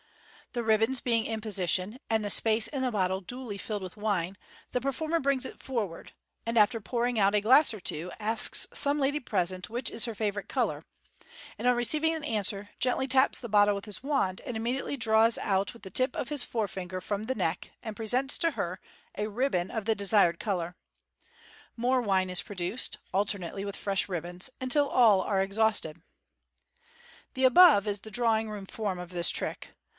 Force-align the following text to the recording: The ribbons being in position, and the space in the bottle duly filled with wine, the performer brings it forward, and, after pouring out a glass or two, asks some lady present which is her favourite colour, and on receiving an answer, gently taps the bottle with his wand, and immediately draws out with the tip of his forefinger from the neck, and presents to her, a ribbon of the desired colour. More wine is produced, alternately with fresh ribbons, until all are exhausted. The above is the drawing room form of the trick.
The 0.53 0.63
ribbons 0.63 0.99
being 0.99 1.25
in 1.27 1.39
position, 1.41 1.99
and 2.09 2.25
the 2.25 2.31
space 2.31 2.67
in 2.67 2.81
the 2.81 2.91
bottle 2.91 3.21
duly 3.21 3.57
filled 3.57 3.83
with 3.83 3.95
wine, 3.95 4.35
the 4.71 4.81
performer 4.81 5.19
brings 5.19 5.45
it 5.45 5.61
forward, 5.63 6.11
and, 6.45 6.57
after 6.57 6.81
pouring 6.81 7.17
out 7.19 7.35
a 7.35 7.39
glass 7.39 7.71
or 7.73 7.79
two, 7.79 8.11
asks 8.19 8.67
some 8.73 8.99
lady 8.99 9.19
present 9.21 9.69
which 9.69 9.89
is 9.91 10.05
her 10.05 10.15
favourite 10.15 10.49
colour, 10.49 10.83
and 11.57 11.67
on 11.69 11.75
receiving 11.77 12.15
an 12.15 12.23
answer, 12.25 12.71
gently 12.79 13.07
taps 13.07 13.39
the 13.39 13.47
bottle 13.47 13.75
with 13.75 13.85
his 13.85 14.01
wand, 14.03 14.41
and 14.41 14.57
immediately 14.57 14.97
draws 14.97 15.37
out 15.37 15.71
with 15.71 15.83
the 15.83 15.91
tip 15.91 16.15
of 16.17 16.27
his 16.29 16.41
forefinger 16.43 16.99
from 16.99 17.23
the 17.25 17.35
neck, 17.35 17.71
and 17.83 17.95
presents 17.95 18.37
to 18.39 18.51
her, 18.51 18.81
a 19.17 19.27
ribbon 19.29 19.69
of 19.71 19.85
the 19.85 19.95
desired 19.95 20.37
colour. 20.39 20.75
More 21.77 22.01
wine 22.01 22.29
is 22.29 22.41
produced, 22.41 22.97
alternately 23.13 23.63
with 23.63 23.77
fresh 23.77 24.09
ribbons, 24.09 24.49
until 24.59 24.89
all 24.89 25.21
are 25.21 25.41
exhausted. 25.41 26.01
The 27.35 27.45
above 27.45 27.85
is 27.87 27.99
the 27.99 28.11
drawing 28.11 28.49
room 28.49 28.65
form 28.65 28.97
of 28.99 29.11
the 29.11 29.23
trick. 29.23 29.69